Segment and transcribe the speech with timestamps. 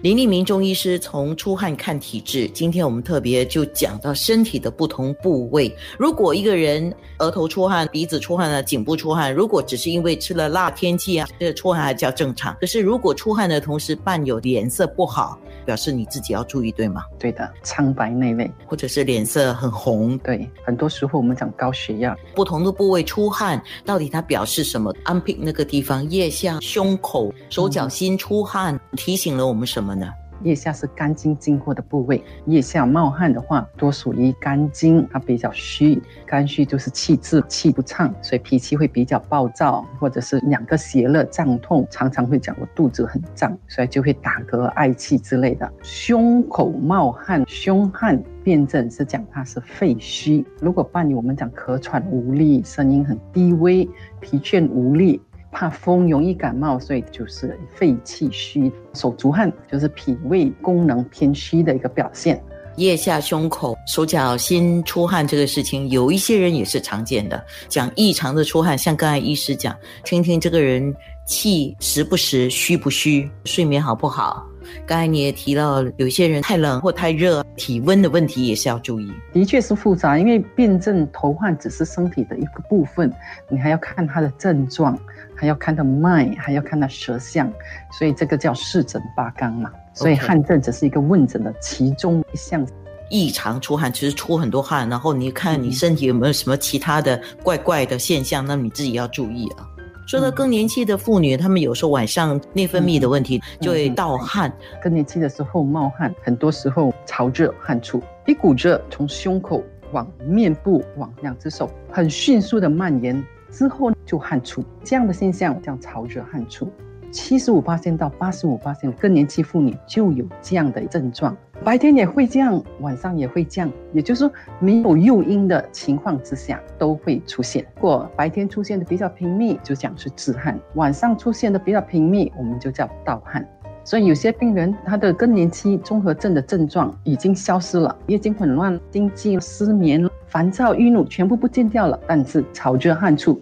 [0.00, 2.48] 林立明中医师从出汗看体质。
[2.50, 5.74] 今天我们特别就讲到身体的不同部位。
[5.98, 12.56] 如果一个人额头出汗、鼻子出汗啊、颈部出汗，如果只是因为吃了辣天气啊，这个出汗还叫正常。
[12.60, 15.36] 可是如果出汗的同时伴有脸色不好，
[15.66, 17.02] 表示你自己要注意，对吗？
[17.18, 20.16] 对的，苍白那类，或者是脸色很红。
[20.18, 24.94] 对，很多时候我们讲高血压，不同的部位出汗，到底它表示什么？
[25.02, 28.78] 安平那个地方，腋下、胸口、手脚心出汗。
[28.96, 30.12] 提醒了我们什么呢？
[30.44, 45.68] 腋下是肝经经过的部位，腋下冒汗的话，多属于肝经，它比较虚，肝虚就是气滞、气不畅，所以脾气会比较暴躁，或者是两个邪热胀痛，常常会讲我肚子很胀，所以就会打嗝、嗳气之类的。
[45.82, 53.84] 胸口冒汗、胸汗辩证是讲它是肺虚，如果伴你我们讲咳喘无力、声音很低微、
[54.20, 55.20] 疲倦无力。
[55.50, 62.42] 怕风容易感冒，所以就是肺气虚，手足汗就是脾胃功能偏虚的一个表现。
[62.76, 67.44] 腋下、胸口、手脚心出汗这个事情，有一些人也是常见的。
[67.68, 70.94] 讲异常的出汗，像刚才医师讲，听听这个人
[71.26, 74.46] 气实不实、虚不虚、睡眠好不好。
[74.86, 79.12] 刚才你也提到，有些人太冷或太热，体温的问题也是要注意。
[79.34, 83.12] 的确是复杂，因为辨证头汗只是身体的一个部分，
[83.50, 84.98] 你还要看它的症状。
[85.40, 87.48] 还要看到脉，还要看到舌象，
[87.92, 89.70] 所以这个叫四诊八纲嘛。
[89.94, 92.66] 所以汗症只是一个问诊的其中一项。
[93.08, 99.62] 异常出汗，其实出很多汗，然后你看你身体有没有什么其他的怪怪的现象，那你自己要注意啊。
[100.08, 104.50] 说到更年期的妇女，她们有时候晚上内分泌的问题就会盗汗。
[104.82, 113.22] 更年期的时候冒汗，很多时候潮热汗出，一股热从胸口往面部往两只手很迅速的蔓延。
[113.50, 116.72] 之后就汗出，这样的现象叫潮热汗出。
[117.10, 127.64] 七十五八线到八十五八线更年期妇女就有这样的症状，白天也会这样，晚上也会这样，也就是说没有诱因的情况之下都会出现。
[127.76, 133.46] 如果白天出现的比较频密，就讲是止汗；晚上出现的比较频密，我们就叫盗汗。
[133.84, 140.06] 所以有些病人他的更年期综合症的症状已经消失了，月经混乱、经期、失眠。
[140.26, 143.40] 烦躁、郁怒全部不见掉了，但是潮热汗出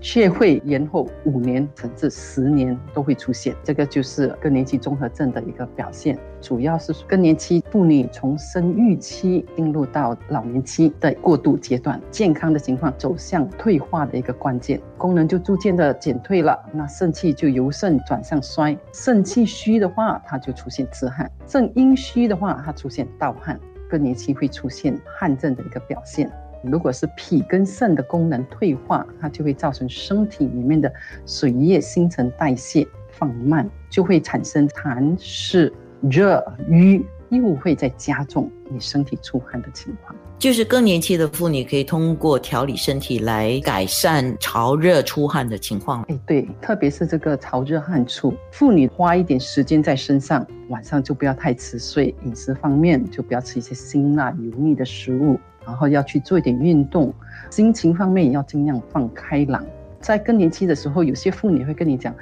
[0.00, 3.54] 却会延后五年甚至十年都会出现。
[3.62, 23.58] 这个就是更年期综合症的一个表现，主要是更年期妇女从生育期进入到老年期的过渡阶段，健康的情况走向退化的一个关键，功能就逐渐的减退了，那肾气就由盛转向衰，肾气虚的话，它就出现自汗；肾阴虚的话，它出现盗汗。
[23.90, 26.30] 更年期会出现汗症的一个表现。
[26.62, 30.92] 如果是脾跟肾的功能退化，它就会造成身体里面的
[31.26, 40.16] 水液新陈代谢放慢，就会产生痰湿、热、瘀，又会再加重你身体出汗的情况。
[40.38, 46.00] 就是更年期的妇女可以通过调理身体来改善潮热出汗的情况。
[46.02, 57.12] 哎，对，特别是这个潮热汗出，妇女花一点时间在身上，晚上就不要太迟睡，饮食方面就不要吃一些辛辣油腻的食物，然后要去做一点运动。
[57.50, 59.64] 心情方面也要尽量放开朗。
[60.00, 62.14] 在更年期的时候，有些妇女会跟你讲，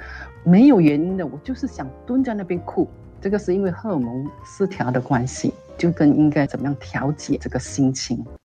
[0.43, 2.87] 没有原因的，我就是想蹲在那边哭，
[3.21, 5.53] 这个是因为荷尔蒙失调的关系。
[5.77, 8.25] 就跟应该怎么样调节这个心情。